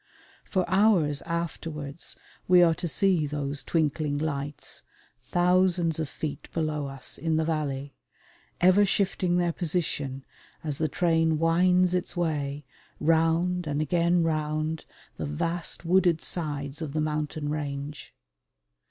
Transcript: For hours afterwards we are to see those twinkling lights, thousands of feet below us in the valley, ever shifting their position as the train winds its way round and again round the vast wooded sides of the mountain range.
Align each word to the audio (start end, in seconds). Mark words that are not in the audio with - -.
For 0.43 0.65
hours 0.67 1.21
afterwards 1.27 2.15
we 2.47 2.63
are 2.63 2.73
to 2.73 2.87
see 2.87 3.27
those 3.27 3.61
twinkling 3.63 4.17
lights, 4.17 4.81
thousands 5.25 5.99
of 5.99 6.09
feet 6.09 6.49
below 6.55 6.87
us 6.87 7.19
in 7.19 7.35
the 7.35 7.45
valley, 7.45 7.93
ever 8.59 8.83
shifting 8.83 9.37
their 9.37 9.53
position 9.53 10.25
as 10.63 10.79
the 10.79 10.87
train 10.87 11.37
winds 11.37 11.93
its 11.93 12.17
way 12.17 12.65
round 12.99 13.67
and 13.67 13.79
again 13.79 14.23
round 14.23 14.85
the 15.17 15.27
vast 15.27 15.85
wooded 15.85 16.19
sides 16.19 16.81
of 16.81 16.93
the 16.93 16.99
mountain 17.01 17.49
range. 17.49 18.11